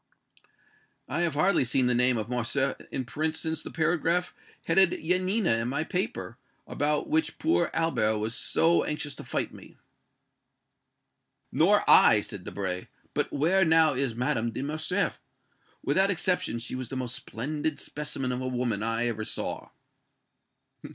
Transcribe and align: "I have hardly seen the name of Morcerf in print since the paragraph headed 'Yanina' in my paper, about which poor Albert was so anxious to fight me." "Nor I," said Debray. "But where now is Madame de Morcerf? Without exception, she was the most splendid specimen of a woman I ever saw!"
"I 1.07 1.21
have 1.21 1.35
hardly 1.35 1.63
seen 1.63 1.85
the 1.85 1.93
name 1.93 2.17
of 2.17 2.27
Morcerf 2.27 2.75
in 2.91 3.05
print 3.05 3.35
since 3.35 3.61
the 3.61 3.69
paragraph 3.69 4.33
headed 4.63 4.93
'Yanina' 4.93 5.59
in 5.61 5.67
my 5.67 5.83
paper, 5.83 6.39
about 6.65 7.07
which 7.07 7.37
poor 7.37 7.69
Albert 7.71 8.17
was 8.17 8.33
so 8.33 8.83
anxious 8.83 9.13
to 9.13 9.23
fight 9.23 9.53
me." 9.53 9.77
"Nor 11.51 11.87
I," 11.87 12.21
said 12.21 12.43
Debray. 12.45 12.87
"But 13.13 13.31
where 13.31 13.63
now 13.63 13.93
is 13.93 14.15
Madame 14.15 14.49
de 14.49 14.63
Morcerf? 14.63 15.21
Without 15.83 16.09
exception, 16.09 16.57
she 16.57 16.73
was 16.73 16.89
the 16.89 16.97
most 16.97 17.15
splendid 17.15 17.79
specimen 17.79 18.31
of 18.31 18.41
a 18.41 18.47
woman 18.47 18.81
I 18.81 19.05
ever 19.05 19.23
saw!" 19.23 19.69